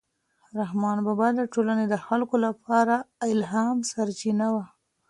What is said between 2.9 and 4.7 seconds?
د الهام سرچینه و.